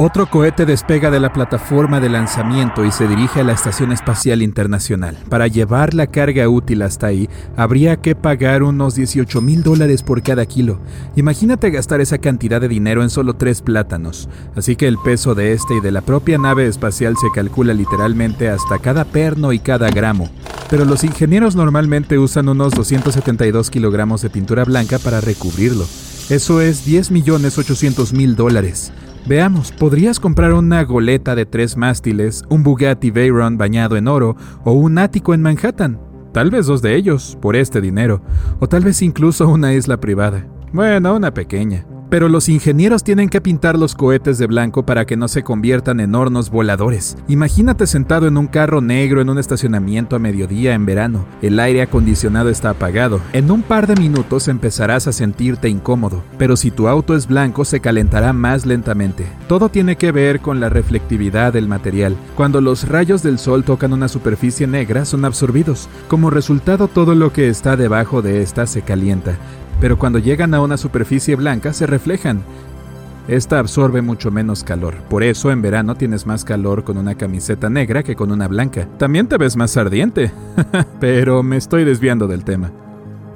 Otro 0.00 0.30
cohete 0.30 0.64
despega 0.64 1.10
de 1.10 1.18
la 1.18 1.32
plataforma 1.32 1.98
de 1.98 2.08
lanzamiento 2.08 2.84
y 2.84 2.92
se 2.92 3.08
dirige 3.08 3.40
a 3.40 3.42
la 3.42 3.54
Estación 3.54 3.90
Espacial 3.90 4.42
Internacional. 4.42 5.16
Para 5.28 5.48
llevar 5.48 5.92
la 5.92 6.06
carga 6.06 6.48
útil 6.48 6.82
hasta 6.82 7.08
ahí, 7.08 7.28
habría 7.56 7.96
que 7.96 8.14
pagar 8.14 8.62
unos 8.62 8.94
18 8.94 9.40
mil 9.40 9.64
dólares 9.64 10.04
por 10.04 10.22
cada 10.22 10.46
kilo. 10.46 10.78
Imagínate 11.16 11.70
gastar 11.70 12.00
esa 12.00 12.18
cantidad 12.18 12.60
de 12.60 12.68
dinero 12.68 13.02
en 13.02 13.10
solo 13.10 13.34
tres 13.34 13.60
plátanos. 13.60 14.28
Así 14.54 14.76
que 14.76 14.86
el 14.86 14.98
peso 14.98 15.34
de 15.34 15.52
este 15.52 15.74
y 15.74 15.80
de 15.80 15.90
la 15.90 16.02
propia 16.02 16.38
nave 16.38 16.68
espacial 16.68 17.16
se 17.20 17.32
calcula 17.34 17.74
literalmente 17.74 18.48
hasta 18.48 18.78
cada 18.78 19.04
perno 19.04 19.52
y 19.52 19.58
cada 19.58 19.90
gramo. 19.90 20.30
Pero 20.70 20.84
los 20.84 21.02
ingenieros 21.02 21.56
normalmente 21.56 22.20
usan 22.20 22.48
unos 22.48 22.72
272 22.72 23.68
kilogramos 23.68 24.22
de 24.22 24.30
pintura 24.30 24.62
blanca 24.62 25.00
para 25.00 25.20
recubrirlo. 25.20 25.86
Eso 26.30 26.60
es 26.60 26.84
10 26.84 27.10
millones 27.10 27.58
800 27.58 28.12
mil 28.12 28.36
dólares. 28.36 28.92
Veamos, 29.28 29.72
podrías 29.72 30.18
comprar 30.18 30.54
una 30.54 30.82
goleta 30.84 31.34
de 31.34 31.44
tres 31.44 31.76
mástiles, 31.76 32.44
un 32.48 32.62
Bugatti 32.62 33.10
Veyron 33.10 33.58
bañado 33.58 33.98
en 33.98 34.08
oro 34.08 34.36
o 34.64 34.72
un 34.72 34.96
ático 34.96 35.34
en 35.34 35.42
Manhattan. 35.42 36.00
Tal 36.32 36.50
vez 36.50 36.64
dos 36.64 36.80
de 36.80 36.94
ellos, 36.94 37.36
por 37.42 37.54
este 37.54 37.82
dinero, 37.82 38.22
o 38.58 38.66
tal 38.70 38.84
vez 38.84 39.02
incluso 39.02 39.46
una 39.46 39.74
isla 39.74 40.00
privada. 40.00 40.46
Bueno, 40.72 41.14
una 41.14 41.34
pequeña. 41.34 41.84
Pero 42.10 42.28
los 42.28 42.48
ingenieros 42.48 43.04
tienen 43.04 43.28
que 43.28 43.40
pintar 43.40 43.78
los 43.78 43.94
cohetes 43.94 44.38
de 44.38 44.46
blanco 44.46 44.84
para 44.84 45.04
que 45.04 45.16
no 45.16 45.28
se 45.28 45.42
conviertan 45.42 46.00
en 46.00 46.14
hornos 46.14 46.50
voladores. 46.50 47.16
Imagínate 47.28 47.86
sentado 47.86 48.26
en 48.26 48.38
un 48.38 48.46
carro 48.46 48.80
negro 48.80 49.20
en 49.20 49.28
un 49.28 49.38
estacionamiento 49.38 50.16
a 50.16 50.18
mediodía 50.18 50.74
en 50.74 50.86
verano. 50.86 51.26
El 51.42 51.60
aire 51.60 51.82
acondicionado 51.82 52.48
está 52.48 52.70
apagado. 52.70 53.20
En 53.32 53.50
un 53.50 53.62
par 53.62 53.86
de 53.86 53.96
minutos 53.96 54.48
empezarás 54.48 55.06
a 55.06 55.12
sentirte 55.12 55.68
incómodo, 55.68 56.22
pero 56.38 56.56
si 56.56 56.70
tu 56.70 56.88
auto 56.88 57.14
es 57.14 57.26
blanco 57.26 57.64
se 57.64 57.80
calentará 57.80 58.32
más 58.32 58.64
lentamente. 58.64 59.26
Todo 59.46 59.68
tiene 59.68 59.96
que 59.96 60.12
ver 60.12 60.40
con 60.40 60.60
la 60.60 60.70
reflectividad 60.70 61.52
del 61.52 61.68
material. 61.68 62.16
Cuando 62.36 62.60
los 62.60 62.88
rayos 62.88 63.22
del 63.22 63.38
sol 63.38 63.64
tocan 63.64 63.92
una 63.92 64.08
superficie 64.08 64.66
negra 64.66 65.04
son 65.04 65.24
absorbidos. 65.24 65.88
Como 66.08 66.30
resultado 66.30 66.88
todo 66.88 67.14
lo 67.14 67.32
que 67.32 67.48
está 67.48 67.76
debajo 67.76 68.22
de 68.22 68.42
esta 68.42 68.66
se 68.66 68.82
calienta 68.82 69.38
pero 69.80 69.98
cuando 69.98 70.18
llegan 70.18 70.54
a 70.54 70.60
una 70.60 70.76
superficie 70.76 71.36
blanca 71.36 71.72
se 71.72 71.86
reflejan. 71.86 72.42
Esta 73.28 73.58
absorbe 73.58 74.00
mucho 74.00 74.30
menos 74.30 74.64
calor, 74.64 74.94
por 75.10 75.22
eso 75.22 75.50
en 75.50 75.60
verano 75.60 75.96
tienes 75.96 76.26
más 76.26 76.44
calor 76.44 76.82
con 76.82 76.96
una 76.96 77.14
camiseta 77.14 77.68
negra 77.68 78.02
que 78.02 78.16
con 78.16 78.32
una 78.32 78.48
blanca. 78.48 78.88
También 78.96 79.28
te 79.28 79.36
ves 79.36 79.56
más 79.56 79.76
ardiente, 79.76 80.32
pero 81.00 81.42
me 81.42 81.58
estoy 81.58 81.84
desviando 81.84 82.26
del 82.26 82.44
tema. 82.44 82.72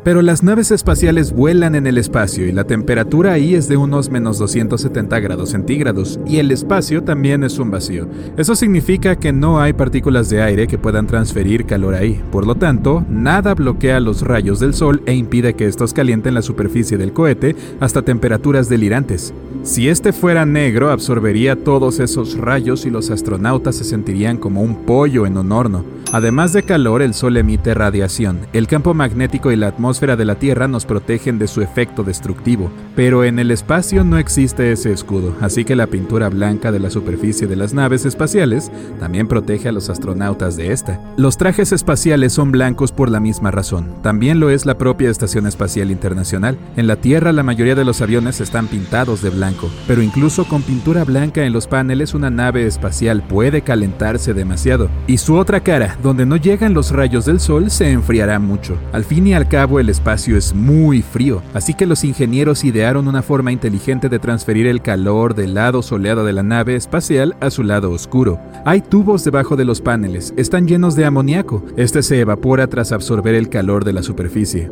Pero 0.04 0.20
las 0.20 0.42
naves 0.42 0.72
espaciales 0.72 1.32
vuelan 1.32 1.76
en 1.76 1.86
el 1.86 1.96
espacio 1.96 2.46
y 2.46 2.52
la 2.52 2.64
temperatura 2.64 3.34
ahí 3.34 3.54
es 3.54 3.68
de 3.68 3.76
unos 3.76 4.10
menos 4.10 4.36
270 4.38 5.20
grados 5.20 5.50
centígrados 5.50 6.18
y 6.26 6.38
el 6.38 6.50
espacio 6.50 7.04
también 7.04 7.44
es 7.44 7.60
un 7.60 7.70
vacío. 7.70 8.08
Eso 8.36 8.56
significa 8.56 9.14
que 9.16 9.32
no 9.32 9.60
hay 9.60 9.74
partículas 9.74 10.28
de 10.28 10.42
aire 10.42 10.66
que 10.66 10.78
puedan 10.78 11.06
transferir 11.06 11.66
calor 11.66 11.94
ahí. 11.94 12.20
Por 12.32 12.46
lo 12.46 12.56
tanto, 12.56 13.06
nada 13.08 13.54
bloquea 13.54 14.00
los 14.00 14.22
rayos 14.22 14.58
del 14.58 14.74
sol 14.74 15.02
e 15.06 15.14
impide 15.14 15.54
que 15.54 15.66
estos 15.66 15.92
calienten 15.92 16.34
la 16.34 16.42
superficie 16.42 16.98
del 16.98 17.12
cohete 17.12 17.54
hasta 17.78 18.02
temperaturas 18.02 18.68
delirantes. 18.68 19.32
Si 19.62 19.88
este 19.88 20.12
fuera 20.12 20.44
negro, 20.44 20.90
absorbería 20.90 21.54
todos 21.54 22.00
esos 22.00 22.36
rayos 22.36 22.84
y 22.84 22.90
los 22.90 23.10
astronautas 23.10 23.76
se 23.76 23.84
sentirían 23.84 24.36
como 24.36 24.60
un 24.60 24.84
pollo 24.84 25.24
en 25.24 25.38
un 25.38 25.52
horno. 25.52 25.84
Además 26.12 26.52
de 26.52 26.62
calor, 26.62 27.00
el 27.00 27.14
sol 27.14 27.38
emite 27.38 27.72
radiación. 27.72 28.40
El 28.52 28.66
campo 28.66 28.92
magnético 28.92 29.50
y 29.50 29.56
la 29.56 29.68
atmósfera 29.68 30.14
de 30.14 30.26
la 30.26 30.34
Tierra 30.34 30.68
nos 30.68 30.84
protegen 30.84 31.38
de 31.38 31.48
su 31.48 31.62
efecto 31.62 32.02
destructivo, 32.02 32.70
pero 32.94 33.24
en 33.24 33.38
el 33.38 33.50
espacio 33.50 34.04
no 34.04 34.18
existe 34.18 34.72
ese 34.72 34.92
escudo, 34.92 35.34
así 35.40 35.64
que 35.64 35.74
la 35.74 35.86
pintura 35.86 36.28
blanca 36.28 36.70
de 36.70 36.80
la 36.80 36.90
superficie 36.90 37.46
de 37.46 37.56
las 37.56 37.72
naves 37.72 38.04
espaciales 38.04 38.70
también 39.00 39.26
protege 39.26 39.70
a 39.70 39.72
los 39.72 39.88
astronautas 39.88 40.58
de 40.58 40.72
esta. 40.72 41.00
Los 41.16 41.38
trajes 41.38 41.72
espaciales 41.72 42.34
son 42.34 42.52
blancos 42.52 42.92
por 42.92 43.10
la 43.10 43.18
misma 43.18 43.50
razón, 43.50 43.88
también 44.02 44.38
lo 44.38 44.50
es 44.50 44.66
la 44.66 44.76
propia 44.76 45.08
Estación 45.08 45.46
Espacial 45.46 45.90
Internacional. 45.90 46.58
En 46.76 46.88
la 46.88 46.96
Tierra 46.96 47.32
la 47.32 47.42
mayoría 47.42 47.74
de 47.74 47.86
los 47.86 48.02
aviones 48.02 48.42
están 48.42 48.66
pintados 48.66 49.22
de 49.22 49.30
blanco, 49.30 49.51
pero 49.86 50.02
incluso 50.02 50.44
con 50.44 50.62
pintura 50.62 51.04
blanca 51.04 51.44
en 51.44 51.52
los 51.52 51.66
paneles 51.66 52.14
una 52.14 52.30
nave 52.30 52.66
espacial 52.66 53.22
puede 53.22 53.62
calentarse 53.62 54.34
demasiado, 54.34 54.88
y 55.06 55.18
su 55.18 55.36
otra 55.36 55.60
cara, 55.60 55.96
donde 56.02 56.26
no 56.26 56.36
llegan 56.36 56.74
los 56.74 56.90
rayos 56.90 57.24
del 57.24 57.40
sol, 57.40 57.70
se 57.70 57.90
enfriará 57.90 58.38
mucho. 58.38 58.76
Al 58.92 59.04
fin 59.04 59.26
y 59.26 59.34
al 59.34 59.48
cabo 59.48 59.80
el 59.80 59.88
espacio 59.88 60.36
es 60.36 60.54
muy 60.54 61.02
frío, 61.02 61.42
así 61.54 61.74
que 61.74 61.86
los 61.86 62.04
ingenieros 62.04 62.64
idearon 62.64 63.08
una 63.08 63.22
forma 63.22 63.52
inteligente 63.52 64.08
de 64.08 64.18
transferir 64.18 64.66
el 64.66 64.82
calor 64.82 65.34
del 65.34 65.54
lado 65.54 65.82
soleado 65.82 66.24
de 66.24 66.32
la 66.32 66.42
nave 66.42 66.76
espacial 66.76 67.36
a 67.40 67.50
su 67.50 67.62
lado 67.62 67.90
oscuro. 67.90 68.40
Hay 68.64 68.80
tubos 68.80 69.24
debajo 69.24 69.56
de 69.56 69.64
los 69.64 69.80
paneles, 69.80 70.32
están 70.36 70.66
llenos 70.66 70.96
de 70.96 71.04
amoníaco. 71.04 71.64
Este 71.76 72.02
se 72.02 72.20
evapora 72.20 72.66
tras 72.66 72.92
absorber 72.92 73.34
el 73.34 73.48
calor 73.48 73.84
de 73.84 73.92
la 73.92 74.02
superficie. 74.02 74.70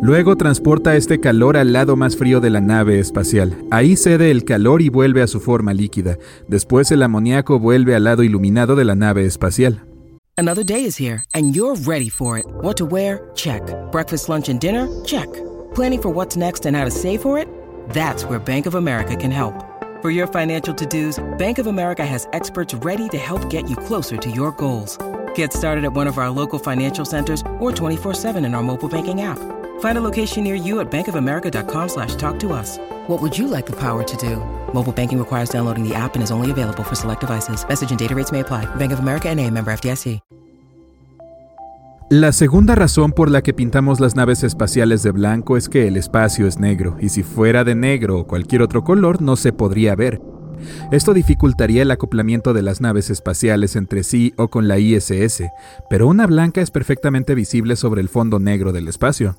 Luego 0.00 0.36
transporta 0.36 0.94
este 0.94 1.18
calor 1.18 1.56
al 1.56 1.72
lado 1.72 1.96
más 1.96 2.16
frío 2.16 2.40
de 2.40 2.50
la 2.50 2.60
nave 2.60 3.00
espacial. 3.00 3.64
Ahí 3.72 3.96
cede 3.96 4.30
el 4.30 4.44
calor 4.44 4.80
y 4.80 4.90
vuelve 4.90 5.22
a 5.22 5.26
su 5.26 5.40
forma 5.40 5.74
líquida. 5.74 6.18
Después 6.46 6.92
el 6.92 7.02
amoníaco 7.02 7.58
vuelve 7.58 7.96
al 7.96 8.04
lado 8.04 8.22
iluminado 8.22 8.76
de 8.76 8.84
la 8.84 8.94
nave 8.94 9.26
espacial. 9.26 9.82
Another 10.36 10.64
day 10.64 10.84
is 10.84 10.96
here, 10.96 11.24
and 11.34 11.52
you're 11.52 11.74
ready 11.84 12.08
for 12.08 12.38
it. 12.38 12.46
What 12.62 12.76
to 12.76 12.86
wear? 12.86 13.28
Check. 13.34 13.60
Breakfast, 13.90 14.28
lunch, 14.28 14.48
and 14.48 14.60
dinner? 14.60 14.88
Check. 15.04 15.26
Planning 15.74 16.00
for 16.00 16.10
what's 16.10 16.36
next 16.36 16.64
and 16.64 16.76
how 16.76 16.84
to 16.84 16.92
save 16.92 17.20
for 17.20 17.36
it? 17.36 17.48
That's 17.90 18.24
where 18.24 18.38
Bank 18.38 18.66
of 18.66 18.76
America 18.76 19.16
can 19.16 19.32
help. 19.32 19.64
For 20.00 20.12
your 20.12 20.28
financial 20.28 20.72
to 20.76 20.86
dos, 20.86 21.18
Bank 21.38 21.58
of 21.58 21.66
America 21.66 22.06
has 22.06 22.28
experts 22.32 22.72
ready 22.84 23.08
to 23.08 23.18
help 23.18 23.50
get 23.50 23.68
you 23.68 23.74
closer 23.74 24.16
to 24.16 24.30
your 24.30 24.52
goals. 24.52 24.96
Get 25.34 25.52
started 25.52 25.84
at 25.84 25.92
one 25.92 26.06
of 26.06 26.18
our 26.18 26.30
local 26.30 26.60
financial 26.60 27.04
centers 27.04 27.42
or 27.58 27.72
24 27.72 28.14
7 28.14 28.44
in 28.44 28.54
our 28.54 28.62
mobile 28.62 28.88
banking 28.88 29.22
app. 29.22 29.40
Find 29.80 29.98
a 29.98 30.00
location 30.00 30.44
near 30.44 30.54
you 30.54 30.78
at 30.78 30.88
bankofamerica.com 30.90 31.88
slash 31.88 32.14
talk 32.14 32.38
to 32.38 32.52
us. 32.52 32.78
What 33.08 33.20
would 33.20 33.36
you 33.36 33.48
like 33.48 33.66
the 33.66 33.76
power 33.76 34.04
to 34.04 34.16
do? 34.16 34.36
Mobile 34.72 34.92
banking 34.92 35.18
requires 35.18 35.50
downloading 35.50 35.82
the 35.82 35.96
app 35.96 36.14
and 36.14 36.22
is 36.22 36.30
only 36.30 36.52
available 36.52 36.84
for 36.84 36.94
select 36.94 37.22
devices. 37.22 37.66
Message 37.66 37.90
and 37.90 37.98
data 37.98 38.14
rates 38.14 38.30
may 38.30 38.40
apply. 38.40 38.66
Bank 38.76 38.92
of 38.92 39.00
America 39.00 39.34
NA, 39.34 39.50
member 39.50 39.72
FDIC. 39.72 40.20
La 42.10 42.32
segunda 42.32 42.74
razón 42.74 43.12
por 43.12 43.30
la 43.30 43.42
que 43.42 43.52
pintamos 43.52 44.00
las 44.00 44.16
naves 44.16 44.42
espaciales 44.42 45.02
de 45.02 45.10
blanco 45.10 45.58
es 45.58 45.68
que 45.68 45.86
el 45.86 45.98
espacio 45.98 46.46
es 46.46 46.58
negro, 46.58 46.96
y 46.98 47.10
si 47.10 47.22
fuera 47.22 47.64
de 47.64 47.74
negro 47.74 48.20
o 48.20 48.26
cualquier 48.26 48.62
otro 48.62 48.82
color 48.82 49.20
no 49.20 49.36
se 49.36 49.52
podría 49.52 49.94
ver. 49.94 50.18
Esto 50.90 51.12
dificultaría 51.12 51.82
el 51.82 51.90
acoplamiento 51.90 52.54
de 52.54 52.62
las 52.62 52.80
naves 52.80 53.10
espaciales 53.10 53.76
entre 53.76 54.04
sí 54.04 54.32
o 54.38 54.48
con 54.48 54.68
la 54.68 54.78
ISS, 54.78 55.42
pero 55.90 56.08
una 56.08 56.26
blanca 56.26 56.62
es 56.62 56.70
perfectamente 56.70 57.34
visible 57.34 57.76
sobre 57.76 58.00
el 58.00 58.08
fondo 58.08 58.38
negro 58.38 58.72
del 58.72 58.88
espacio. 58.88 59.36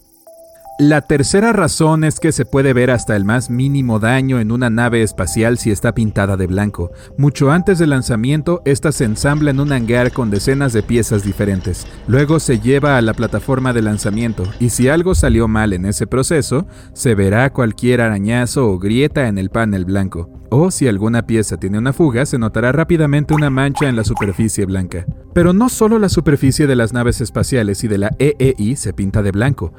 La 0.79 1.01
tercera 1.01 1.51
razón 1.51 2.05
es 2.05 2.21
que 2.21 2.31
se 2.31 2.45
puede 2.45 2.71
ver 2.71 2.89
hasta 2.89 3.17
el 3.17 3.25
más 3.25 3.49
mínimo 3.49 3.99
daño 3.99 4.39
en 4.39 4.49
una 4.49 4.69
nave 4.69 5.03
espacial 5.03 5.57
si 5.57 5.71
está 5.71 5.93
pintada 5.93 6.37
de 6.37 6.47
blanco. 6.47 6.91
Mucho 7.17 7.51
antes 7.51 7.79
del 7.79 7.89
lanzamiento, 7.89 8.61
esta 8.63 8.93
se 8.93 9.03
ensambla 9.03 9.51
en 9.51 9.59
un 9.59 9.73
hangar 9.73 10.13
con 10.13 10.29
decenas 10.29 10.71
de 10.71 10.81
piezas 10.81 11.25
diferentes. 11.25 11.85
Luego 12.07 12.39
se 12.39 12.61
lleva 12.61 12.97
a 12.97 13.01
la 13.01 13.13
plataforma 13.13 13.73
de 13.73 13.81
lanzamiento 13.81 14.43
y 14.61 14.69
si 14.69 14.87
algo 14.87 15.15
salió 15.15 15.49
mal 15.49 15.73
en 15.73 15.83
ese 15.83 16.07
proceso, 16.07 16.65
se 16.93 17.13
verá 17.13 17.51
cualquier 17.51 17.99
arañazo 17.99 18.65
o 18.69 18.79
grieta 18.79 19.27
en 19.27 19.37
el 19.37 19.49
panel 19.49 19.83
blanco. 19.83 20.29
O 20.49 20.71
si 20.71 20.87
alguna 20.87 21.27
pieza 21.27 21.57
tiene 21.57 21.77
una 21.77 21.91
fuga, 21.91 22.25
se 22.25 22.39
notará 22.39 22.71
rápidamente 22.71 23.33
una 23.33 23.49
mancha 23.49 23.89
en 23.89 23.97
la 23.97 24.05
superficie 24.05 24.65
blanca. 24.65 25.05
Pero 25.33 25.51
no 25.51 25.67
solo 25.67 25.99
la 25.99 26.07
superficie 26.07 26.67
de 26.67 26.77
las 26.77 26.93
naves 26.93 27.19
espaciales 27.19 27.83
y 27.83 27.89
de 27.89 27.97
la 27.97 28.11
EEI 28.17 28.77
se 28.77 28.93
pinta 28.93 29.21
de 29.21 29.31
blanco. 29.31 29.73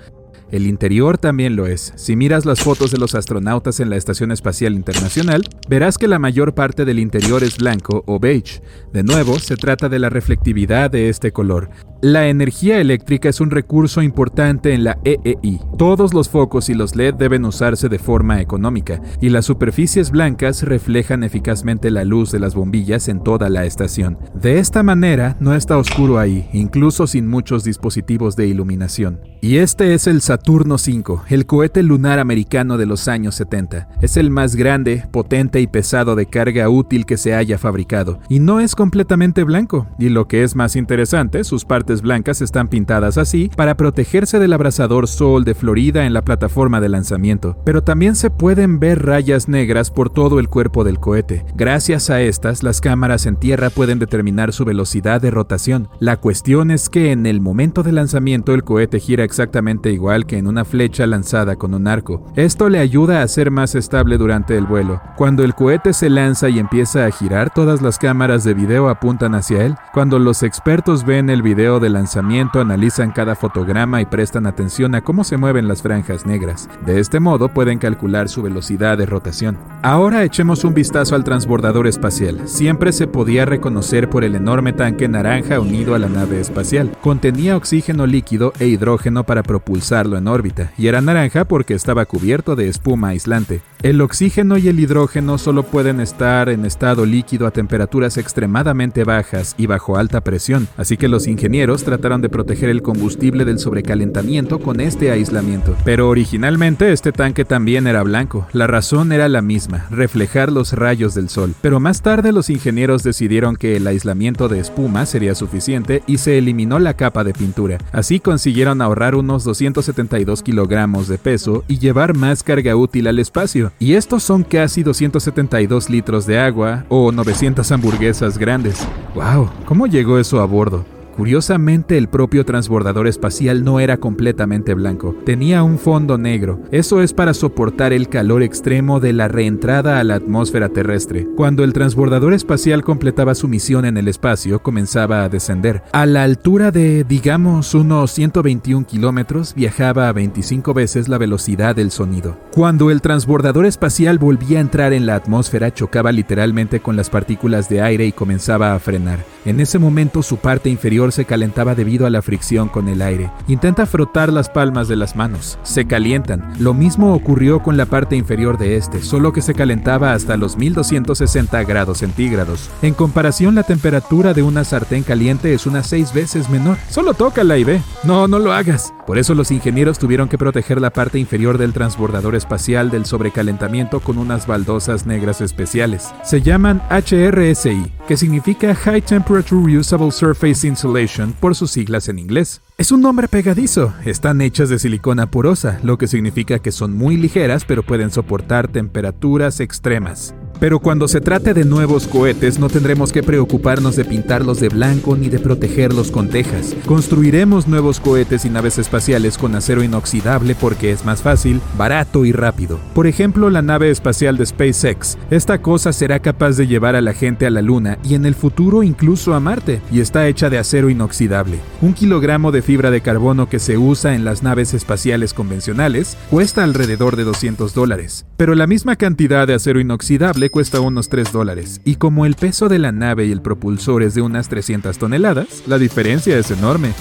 El 0.51 0.67
interior 0.67 1.19
también 1.19 1.57
lo 1.57 1.67
es. 1.67 1.93
Si 1.97 2.17
miras 2.17 2.45
las 2.45 2.61
fotos 2.61 2.91
de 2.91 2.99
los 2.99 3.15
astronautas 3.15 3.81
en 3.81 3.91
la 3.91 3.97
Estación 3.97 4.33
Espacial 4.33 4.75
Internacional, 4.75 5.43
verás 5.69 5.97
que 5.97 6.09
la 6.09 6.19
mayor 6.19 6.55
parte 6.55 6.85
del 6.85 6.99
interior 6.99 7.45
es 7.45 7.57
blanco 7.57 8.03
o 8.07 8.19
beige. 8.19 8.63
De 8.93 9.03
nuevo, 9.03 9.39
se 9.39 9.57
trata 9.57 9.89
de 9.89 9.99
la 9.99 10.11
reflectividad 10.11 10.91
de 10.91 11.09
este 11.09 11.33
color. 11.33 11.71
La 12.03 12.29
energía 12.29 12.81
eléctrica 12.81 13.29
es 13.29 13.43
un 13.43 13.51
recurso 13.51 14.01
importante 14.01 14.73
en 14.73 14.85
la 14.85 14.99
EEI. 15.05 15.61
Todos 15.77 16.15
los 16.15 16.31
focos 16.31 16.71
y 16.71 16.75
los 16.75 16.97
LED 16.97 17.15
deben 17.15 17.45
usarse 17.45 17.91
de 17.91 17.99
forma 17.99 18.41
económica, 18.41 19.03
y 19.21 19.29
las 19.29 19.45
superficies 19.45 20.11
blancas 20.11 20.63
reflejan 20.63 21.25
eficazmente 21.25 21.91
la 21.91 22.05
luz 22.05 22.33
de 22.33 22.41
las 22.41 22.55
bombillas 22.55 23.09
en 23.09 23.23
toda 23.23 23.51
la 23.51 23.67
estación. 23.67 24.19
De 24.35 24.59
esta 24.59 24.83
manera, 24.83 25.37
no 25.41 25.55
está 25.55 25.77
oscuro 25.77 26.19
ahí, 26.19 26.49
incluso 26.55 27.07
sin 27.07 27.29
muchos 27.29 27.65
dispositivos 27.65 28.35
de 28.35 28.47
iluminación. 28.47 29.21
Y 29.43 29.59
este 29.59 29.93
es 29.93 30.07
el 30.07 30.23
Saturno 30.41 30.77
V, 30.77 31.21
el 31.29 31.45
cohete 31.45 31.83
lunar 31.83 32.19
americano 32.19 32.79
de 32.79 32.87
los 32.87 33.09
años 33.09 33.35
70. 33.35 33.89
Es 34.01 34.17
el 34.17 34.31
más 34.31 34.57
grande, 34.57 35.05
potente 35.13 35.61
y 35.61 35.67
pesado 35.67 36.17
de 36.17 36.25
carga 36.25 36.71
útil 36.71 37.05
que 37.05 37.19
se 37.19 37.35
haya 37.35 37.59
fabricado, 37.59 38.21
y 38.31 38.41
no 38.41 38.59
es 38.59 38.75
completamente 38.75 39.45
blanco, 39.45 39.87
y 39.99 40.09
lo 40.09 40.29
que 40.29 40.43
es 40.43 40.57
más 40.57 40.77
interesante, 40.77 41.45
sus 41.45 41.67
partes 41.67 42.01
blancas 42.01 42.41
están 42.41 42.69
pintadas 42.69 43.19
así 43.19 43.51
para 43.55 43.77
protegerse 43.77 44.39
del 44.39 44.55
abrasador 44.55 45.09
sol 45.09 45.45
de 45.45 45.55
Florida 45.55 46.07
en 46.07 46.15
la 46.15 46.23
plataforma 46.23 46.81
de 46.81 46.89
lanzamiento, 46.89 47.59
pero 47.63 47.83
también 47.83 48.17
se 48.17 48.31
pueden 48.31 48.81
ver 48.81 49.05
rayas 49.05 49.47
negras 49.47 49.91
por 49.91 50.09
todo 50.09 50.41
el 50.41 50.49
cuerpo 50.49 50.85
del 50.85 51.01
cohete. 51.01 51.45
Gracias 51.55 52.09
a 52.09 52.23
estas, 52.23 52.63
las 52.63 52.81
cámaras 52.81 53.27
en 53.27 53.37
tierra 53.37 53.69
pueden 53.69 53.99
determinar 53.99 54.55
su 54.55 54.65
velocidad 54.65 55.21
de 55.21 55.31
rotación. 55.31 55.91
La 55.99 56.17
cuestión 56.17 56.71
es 56.71 56.89
que 56.89 57.13
en 57.13 57.27
el 57.27 57.43
momento 57.43 57.83
de 57.83 57.93
lanzamiento 57.93 58.55
el 58.55 58.65
cohete 58.65 59.01
gira 59.01 59.23
exactamente 59.23 59.93
igual 59.93 60.25
que 60.31 60.39
en 60.39 60.47
una 60.47 60.65
flecha 60.65 61.09
lanzada 61.09 61.57
con 61.57 61.75
un 61.75 61.89
arco. 61.89 62.25
Esto 62.37 62.69
le 62.69 62.79
ayuda 62.79 63.21
a 63.21 63.27
ser 63.27 63.51
más 63.51 63.75
estable 63.75 64.17
durante 64.17 64.57
el 64.57 64.65
vuelo. 64.65 65.03
Cuando 65.17 65.43
el 65.43 65.57
cohete 65.57 65.93
se 65.93 66.09
lanza 66.09 66.49
y 66.49 66.61
empieza 66.61 67.05
a 67.05 67.11
girar, 67.11 67.53
todas 67.53 67.83
las 67.83 67.99
cámaras 67.99 68.45
de 68.45 68.55
video 68.55 68.89
apuntan 68.89 69.35
hacia 69.35 69.65
él. 69.65 69.75
Cuando 69.93 70.21
los 70.21 70.45
expertos 70.45 71.05
ven 71.05 71.31
el 71.31 71.43
video 71.43 71.81
de 71.81 71.89
lanzamiento 71.89 72.61
analizan 72.61 73.11
cada 73.11 73.35
fotograma 73.35 74.01
y 74.01 74.07
prestan 74.07 74.47
atención 74.47 74.95
a 74.95 75.01
cómo 75.01 75.25
se 75.25 75.37
mueven 75.37 75.67
las 75.67 75.83
franjas 75.83 76.25
negras. 76.25 76.69
De 76.87 77.01
este 77.01 77.19
modo 77.19 77.49
pueden 77.49 77.81
calcular 77.81 78.29
su 78.29 78.41
velocidad 78.41 78.97
de 78.99 79.07
rotación. 79.07 79.59
Ahora 79.83 80.25
echemos 80.25 80.65
un 80.65 80.75
vistazo 80.75 81.15
al 81.15 81.25
transbordador 81.25 81.87
espacial. 81.87 82.47
Siempre 82.47 82.93
se 82.93 83.07
podía 83.07 83.47
reconocer 83.47 84.11
por 84.11 84.25
el 84.25 84.35
enorme 84.35 84.75
tanque 84.75 85.09
naranja 85.09 85.59
unido 85.59 85.95
a 85.95 85.99
la 85.99 86.11
nave 86.11 86.39
espacial. 86.39 86.93
Contenía 87.01 87.57
oxígeno 87.57 88.07
líquido 88.07 88.53
e 88.59 88.67
hidrógeno 88.67 89.25
para 89.25 89.43
propulsarlo 89.43 90.19
en 90.19 90.29
órbita, 90.29 90.71
y 90.77 90.89
era 90.89 91.01
naranja 91.01 91.47
porque 91.47 91.73
estaba 91.73 92.05
cubierto 92.05 92.57
de 92.57 92.69
espuma 92.69 93.09
aislante. 93.09 93.63
El 93.83 94.03
oxígeno 94.03 94.59
y 94.59 94.69
el 94.69 94.79
hidrógeno 94.79 95.39
solo 95.39 95.63
pueden 95.63 96.01
estar 96.01 96.51
en 96.51 96.67
estado 96.67 97.07
líquido 97.07 97.47
a 97.47 97.51
temperaturas 97.51 98.19
extremadamente 98.19 99.05
bajas 99.05 99.55
y 99.57 99.65
bajo 99.65 99.97
alta 99.97 100.21
presión, 100.21 100.69
así 100.77 100.99
que 100.99 101.09
los 101.09 101.27
ingenieros 101.27 101.83
trataron 101.83 102.21
de 102.21 102.29
proteger 102.29 102.69
el 102.69 102.83
combustible 102.83 103.47
del 103.47 103.59
sobrecalentamiento 103.59 104.59
con 104.59 104.81
este 104.81 105.11
aislamiento. 105.11 105.75
Pero 105.83 106.11
originalmente 106.11 106.93
este 106.93 107.11
tanque 107.11 107.47
también 107.47 107.87
era 107.87 108.03
blanco. 108.03 108.47
La 108.53 108.67
razón 108.67 109.13
era 109.13 109.31
la 109.31 109.41
misma, 109.41 109.87
reflejar 109.91 110.53
los 110.53 110.75
rayos 110.75 111.15
del 111.15 111.31
sol. 111.31 111.55
Pero 111.63 111.81
más 111.81 112.03
tarde 112.03 112.33
los 112.33 112.51
ingenieros 112.51 113.03
decidieron 113.03 113.57
que 113.57 113.77
el 113.77 113.87
aislamiento 113.87 114.49
de 114.49 114.61
espuma 114.61 115.07
sería 115.07 115.35
suficiente 115.35 116.03
y 116.07 116.19
se 116.19 116.37
eliminó 116.37 116.79
la 116.81 116.95
capa 116.95 117.25
de 117.25 117.33
pintura. 117.33 117.79
Así 117.93 118.21
consiguieron 118.21 118.83
ahorrar 118.83 119.15
unos 119.15 119.45
272 119.45 120.43
kilogramos 120.43 121.09
de 121.09 121.17
peso 121.17 121.65
y 121.67 121.79
llevar 121.79 122.15
más 122.15 122.43
carga 122.43 122.77
útil 122.77 123.07
al 123.07 123.19
espacio. 123.19 123.70
Y 123.79 123.95
estos 123.95 124.23
son 124.23 124.43
casi 124.43 124.83
272 124.83 125.89
litros 125.89 126.27
de 126.27 126.39
agua 126.39 126.85
o 126.89 127.13
900 127.13 127.71
hamburguesas 127.73 128.37
grandes. 128.37 128.87
¡Wow! 129.15 129.51
¿Cómo 129.65 129.87
llegó 129.87 130.19
eso 130.19 130.41
a 130.41 130.45
bordo? 130.45 130.85
Curiosamente, 131.21 131.99
el 131.99 132.09
propio 132.09 132.47
transbordador 132.47 133.07
espacial 133.07 133.63
no 133.63 133.79
era 133.79 133.99
completamente 133.99 134.73
blanco, 134.73 135.15
tenía 135.27 135.63
un 135.63 135.79
fondo 135.79 136.17
negro. 136.17 136.63
Eso 136.73 137.03
es 137.03 137.13
para 137.13 137.35
soportar 137.35 137.93
el 137.93 138.09
calor 138.09 138.43
extremo 138.43 139.01
de 139.01 139.13
la 139.13 139.29
reentrada 139.29 140.01
a 140.01 140.05
la 140.05 140.15
atmósfera 140.15 140.71
terrestre. 140.71 141.29
Cuando 141.37 141.63
el 141.63 141.75
transbordador 141.75 142.33
espacial 142.33 142.83
completaba 142.83 143.35
su 143.35 143.49
misión 143.49 143.85
en 143.85 143.99
el 143.99 144.09
espacio, 144.09 144.63
comenzaba 144.63 145.23
a 145.23 145.29
descender. 145.29 145.83
A 145.93 146.07
la 146.07 146.23
altura 146.23 146.71
de, 146.71 147.05
digamos, 147.05 147.75
unos 147.75 148.13
121 148.13 148.87
kilómetros, 148.87 149.55
viajaba 149.55 150.09
a 150.09 150.15
25 150.15 150.73
veces 150.73 151.07
la 151.09 151.19
velocidad 151.19 151.77
del 151.77 151.91
sonido. 151.91 152.39
Cuando 152.55 152.91
el 152.91 153.03
transbordador 153.03 153.67
espacial 153.67 154.19
volvía 154.19 154.57
a 154.57 154.63
entrar 154.63 154.95
en 154.95 155.05
la 155.05 155.17
atmósfera, 155.17 155.75
chocaba 155.75 156.13
literalmente 156.13 156.81
con 156.81 156.97
las 156.97 157.11
partículas 157.11 157.69
de 157.69 157.83
aire 157.83 158.07
y 158.07 158.13
comenzaba 158.13 158.75
a 158.75 158.79
frenar. 158.79 159.19
En 159.45 159.59
ese 159.61 159.79
momento 159.79 160.23
su 160.23 160.37
parte 160.37 160.69
inferior 160.69 161.13
se 161.13 161.25
calentaba 161.25 161.75
debido 161.75 162.07
a 162.07 162.11
la 162.11 162.21
fricción 162.21 162.69
con 162.69 162.89
el 162.89 163.01
aire. 163.01 163.31
Intenta 163.49 163.87
frotar 163.87 164.33
las 164.33 164.51
palmas 164.51 164.87
de 164.89 164.97
las 164.97 165.17
manos. 165.17 165.59
Se 165.63 165.87
calientan. 165.87 166.53
Lo 166.59 166.75
mismo 166.75 167.15
ocurrió 167.15 167.63
con 167.63 167.77
la 167.77 167.87
parte 167.87 168.17
inferior 168.17 168.59
de 168.59 168.77
este, 168.77 169.03
solo 169.03 169.33
que 169.33 169.41
se 169.41 169.55
calentaba 169.55 170.13
hasta 170.13 170.37
los 170.37 170.57
1260 170.57 171.63
grados 171.65 171.99
centígrados. 171.99 172.71
En 172.83 172.95
comparación, 172.95 173.55
la 173.55 173.63
temperatura 173.63 174.35
de 174.35 174.43
una 174.43 174.65
sartén 174.65 175.03
caliente 175.03 175.55
es 175.55 175.67
unas 175.67 175.87
6 175.87 176.13
veces 176.13 176.51
menor. 176.51 176.77
Solo 176.89 177.15
tócala 177.15 177.57
y 177.57 177.65
ve. 177.65 177.81
No, 178.05 178.29
no 178.29 178.39
lo 178.39 178.53
hagas. 178.53 178.93
Por 179.11 179.19
eso 179.19 179.35
los 179.35 179.51
ingenieros 179.51 179.99
tuvieron 179.99 180.29
que 180.29 180.39
proteger 180.39 180.81
la 180.81 180.91
parte 180.91 181.19
inferior 181.19 181.59
del 181.59 181.73
transbordador 181.73 182.37
espacial 182.37 182.93
del 182.93 183.07
sobrecalentamiento 183.07 183.99
con 183.99 184.19
unas 184.19 184.47
baldosas 184.47 185.05
negras 185.05 185.41
especiales. 185.41 186.15
Se 186.23 186.43
llaman 186.43 186.81
HRSI, 186.91 187.91
que 188.07 188.17
significa 188.17 188.73
High 188.73 189.03
Temperature 189.03 189.67
Reusable 189.67 190.13
Surface 190.13 190.65
Insulation 190.65 191.33
por 191.41 191.57
sus 191.57 191.73
siglas 191.73 192.09
en 192.09 192.21
inglés. 192.21 192.61
Es 192.79 192.93
un 192.93 193.01
nombre 193.01 193.27
pegadizo, 193.27 193.93
están 194.05 194.41
hechas 194.43 194.69
de 194.69 194.79
silicona 194.79 195.29
porosa, 195.29 195.81
lo 195.83 195.99
que 195.99 196.07
significa 196.07 196.61
que 196.61 196.71
son 196.71 196.97
muy 196.97 197.17
ligeras 197.17 197.65
pero 197.65 197.83
pueden 197.83 198.13
soportar 198.13 198.69
temperaturas 198.69 199.59
extremas. 199.59 200.37
Pero 200.61 200.79
cuando 200.79 201.09
se 201.09 201.23
trate 201.23 201.55
de 201.55 201.65
nuevos 201.65 202.07
cohetes 202.07 202.59
no 202.59 202.69
tendremos 202.69 203.13
que 203.13 203.23
preocuparnos 203.23 203.97
de 203.97 204.05
pintarlos 204.05 204.61
de 204.61 204.69
blanco 204.69 205.17
ni 205.17 205.31
de 205.31 205.39
protegerlos 205.39 206.11
con 206.11 206.29
tejas. 206.29 206.77
Construiremos 206.85 207.67
nuevos 207.67 207.99
cohetes 207.99 208.45
y 208.45 208.51
naves 208.51 208.77
espaciales 208.77 209.39
con 209.39 209.55
acero 209.55 209.83
inoxidable 209.83 210.55
porque 210.55 210.93
es 210.93 211.07
más 211.07 211.23
fácil, 211.23 211.63
barato 211.79 212.27
y 212.27 212.33
rápido. 212.33 212.79
Por 212.95 213.07
ejemplo, 213.07 213.49
la 213.49 213.63
nave 213.63 213.91
espacial 213.91 214.37
de 214.37 214.45
SpaceX. 214.45 215.17
Esta 215.31 215.63
cosa 215.63 215.95
será 215.95 216.21
capaz 216.21 216.59
de 216.59 216.67
llevar 216.67 216.95
a 216.95 217.01
la 217.01 217.15
gente 217.15 217.47
a 217.47 217.51
la 217.51 217.63
Luna 217.63 217.99
y 218.05 218.15
en 218.15 218.27
el 218.27 218.35
futuro 218.35 218.83
incluso 218.83 219.33
a 219.33 219.41
Marte, 219.41 219.81
y 219.91 220.01
está 220.01 220.29
hecha 220.29 220.51
de 220.51 220.59
acero 220.59 220.91
inoxidable. 220.91 221.59
Un 221.81 221.95
kilogramo 221.95 222.53
de 222.53 222.61
fibra 222.61 222.91
de 222.91 223.01
carbono 223.01 223.49
que 223.49 223.61
se 223.61 223.79
usa 223.79 224.15
en 224.15 224.27
las 224.27 224.43
naves 224.43 224.75
espaciales 224.75 225.33
convencionales 225.33 226.19
cuesta 226.29 226.65
alrededor 226.65 227.17
de 227.17 227.25
200 227.25 227.73
dólares. 227.73 228.27
Pero 228.37 228.55
la 228.55 228.67
misma 228.67 228.97
cantidad 228.97 229.47
de 229.47 229.55
acero 229.55 229.81
inoxidable 229.81 230.50
cuesta 230.51 230.81
unos 230.81 231.09
3 231.09 231.33
dólares, 231.33 231.81
y 231.85 231.97
como 231.97 232.27
el 232.27 232.35
peso 232.35 232.69
de 232.69 232.79
la 232.79 232.93
nave 232.93 233.27
y 233.27 233.33
el 233.33 233.43
propulsor 233.43 234.03
es 234.03 234.15
de 234.15 234.23
unas 234.23 234.49
300 234.49 234.99
toneladas, 234.99 235.63
la 235.67 235.79
diferencia 235.79 236.37
es 236.39 236.51
enorme. 236.51 236.93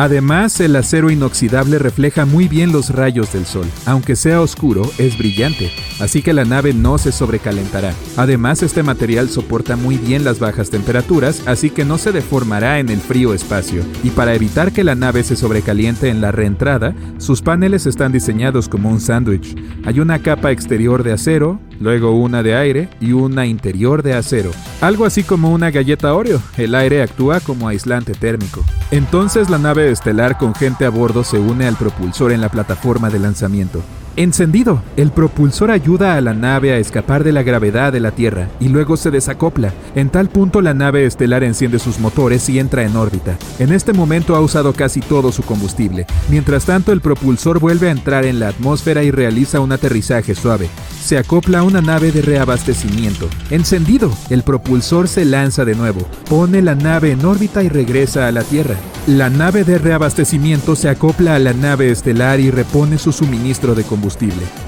Además, 0.00 0.58
el 0.60 0.76
acero 0.76 1.10
inoxidable 1.10 1.78
refleja 1.78 2.24
muy 2.24 2.48
bien 2.48 2.72
los 2.72 2.88
rayos 2.88 3.34
del 3.34 3.44
sol. 3.44 3.66
Aunque 3.84 4.16
sea 4.16 4.40
oscuro, 4.40 4.90
es 4.96 5.18
brillante, 5.18 5.70
así 6.00 6.22
que 6.22 6.32
la 6.32 6.46
nave 6.46 6.72
no 6.72 6.96
se 6.96 7.12
sobrecalentará. 7.12 7.92
Además, 8.16 8.62
este 8.62 8.82
material 8.82 9.28
soporta 9.28 9.76
muy 9.76 9.98
bien 9.98 10.24
las 10.24 10.38
bajas 10.38 10.70
temperaturas, 10.70 11.42
así 11.46 11.68
que 11.68 11.84
no 11.84 11.98
se 11.98 12.12
deformará 12.12 12.78
en 12.78 12.88
el 12.88 12.98
frío 12.98 13.34
espacio. 13.34 13.82
Y 14.02 14.08
para 14.08 14.34
evitar 14.34 14.72
que 14.72 14.84
la 14.84 14.94
nave 14.94 15.22
se 15.22 15.36
sobrecaliente 15.36 16.08
en 16.08 16.22
la 16.22 16.32
reentrada, 16.32 16.94
sus 17.18 17.42
paneles 17.42 17.84
están 17.84 18.10
diseñados 18.10 18.70
como 18.70 18.88
un 18.88 19.02
sándwich. 19.02 19.54
Hay 19.84 20.00
una 20.00 20.22
capa 20.22 20.50
exterior 20.50 21.02
de 21.02 21.12
acero, 21.12 21.60
luego 21.78 22.12
una 22.12 22.42
de 22.42 22.56
aire 22.56 22.88
y 23.02 23.12
una 23.12 23.44
interior 23.44 24.02
de 24.02 24.14
acero. 24.14 24.50
Algo 24.80 25.04
así 25.04 25.24
como 25.24 25.52
una 25.52 25.70
galleta 25.70 26.14
Oreo, 26.14 26.40
el 26.56 26.74
aire 26.74 27.02
actúa 27.02 27.40
como 27.40 27.68
aislante 27.68 28.14
térmico. 28.14 28.64
Entonces 28.92 29.48
la 29.50 29.58
nave 29.58 29.92
estelar 29.92 30.36
con 30.36 30.52
gente 30.52 30.84
a 30.84 30.90
bordo 30.90 31.22
se 31.22 31.38
une 31.38 31.68
al 31.68 31.76
propulsor 31.76 32.32
en 32.32 32.40
la 32.40 32.48
plataforma 32.48 33.08
de 33.08 33.20
lanzamiento. 33.20 33.82
Encendido, 34.16 34.82
el 34.96 35.12
propulsor 35.12 35.70
ayuda 35.70 36.16
a 36.16 36.20
la 36.20 36.34
nave 36.34 36.72
a 36.72 36.78
escapar 36.78 37.22
de 37.22 37.32
la 37.32 37.44
gravedad 37.44 37.92
de 37.92 38.00
la 38.00 38.10
Tierra 38.10 38.48
y 38.58 38.68
luego 38.68 38.96
se 38.96 39.10
desacopla. 39.10 39.72
En 39.94 40.10
tal 40.10 40.28
punto 40.28 40.60
la 40.60 40.74
nave 40.74 41.06
estelar 41.06 41.44
enciende 41.44 41.78
sus 41.78 42.00
motores 42.00 42.48
y 42.48 42.58
entra 42.58 42.82
en 42.82 42.96
órbita. 42.96 43.38
En 43.60 43.72
este 43.72 43.92
momento 43.92 44.34
ha 44.34 44.40
usado 44.40 44.72
casi 44.72 45.00
todo 45.00 45.30
su 45.30 45.42
combustible. 45.42 46.06
Mientras 46.28 46.64
tanto, 46.64 46.92
el 46.92 47.00
propulsor 47.00 47.60
vuelve 47.60 47.88
a 47.88 47.92
entrar 47.92 48.24
en 48.24 48.40
la 48.40 48.48
atmósfera 48.48 49.04
y 49.04 49.10
realiza 49.12 49.60
un 49.60 49.72
aterrizaje 49.72 50.34
suave. 50.34 50.68
se 51.00 51.16
acopla 51.16 51.60
a 51.60 51.62
una 51.62 51.80
nave 51.80 52.12
de 52.12 52.22
reabastecimiento. 52.22 53.28
Encendido, 53.50 54.12
el 54.28 54.42
propulsor 54.42 55.08
se 55.08 55.24
lanza 55.24 55.64
de 55.64 55.74
nuevo, 55.74 56.06
pone 56.28 56.62
la 56.62 56.74
nave 56.74 57.10
en 57.12 57.24
órbita 57.24 57.62
y 57.62 57.68
regresa 57.68 58.28
a 58.28 58.32
la 58.32 58.42
Tierra. 58.42 58.76
La 59.06 59.30
nave 59.30 59.64
de 59.64 59.78
reabastecimiento 59.78 60.76
se 60.76 60.88
acopla 60.88 61.34
a 61.34 61.38
la 61.38 61.54
nave 61.54 61.90
estelar 61.90 62.38
y 62.38 62.50
repone 62.50 62.98
su 62.98 63.12
suministro 63.12 63.74
de 63.74 63.82
combustible. 63.82 63.99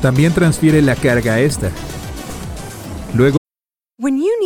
También 0.01 0.33
transfiere 0.33 0.83
la 0.83 0.95
carga 0.95 1.35
a 1.35 1.41
esta. 1.41 1.71
Luego 3.15 3.42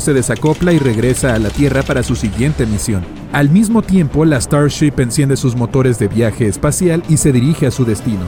Se 0.00 0.14
desacopla 0.14 0.72
y 0.72 0.78
regresa 0.78 1.34
a 1.34 1.38
la 1.38 1.50
Tierra 1.50 1.82
para 1.82 2.02
su 2.02 2.16
siguiente 2.16 2.64
misión. 2.64 3.04
Al 3.30 3.50
mismo 3.50 3.82
tiempo, 3.82 4.24
la 4.24 4.40
Starship 4.40 4.94
enciende 4.96 5.36
sus 5.36 5.54
motores 5.54 5.98
de 5.98 6.08
viaje 6.08 6.48
espacial 6.48 7.02
y 7.10 7.18
se 7.18 7.30
dirige 7.30 7.66
a 7.66 7.70
su 7.70 7.84
destino. 7.84 8.24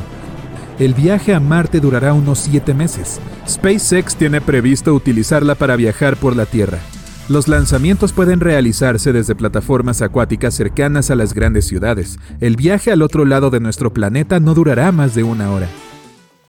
El 0.78 0.92
viaje 0.92 1.32
a 1.32 1.40
Marte 1.40 1.80
durará 1.80 2.12
unos 2.12 2.40
7 2.40 2.74
meses. 2.74 3.18
SpaceX 3.48 4.14
tiene 4.14 4.42
previsto 4.42 4.92
utilizarla 4.92 5.54
para 5.54 5.76
viajar 5.76 6.18
por 6.18 6.36
la 6.36 6.44
Tierra. 6.44 6.80
Los 7.30 7.48
lanzamientos 7.48 8.12
pueden 8.12 8.40
realizarse 8.40 9.14
desde 9.14 9.34
plataformas 9.34 10.02
acuáticas 10.02 10.52
cercanas 10.52 11.10
a 11.10 11.14
las 11.14 11.32
grandes 11.32 11.66
ciudades. 11.66 12.18
El 12.40 12.56
viaje 12.56 12.92
al 12.92 13.00
otro 13.00 13.24
lado 13.24 13.48
de 13.48 13.60
nuestro 13.60 13.90
planeta 13.90 14.38
no 14.38 14.52
durará 14.52 14.92
más 14.92 15.14
de 15.14 15.22
una 15.22 15.50
hora. 15.50 15.68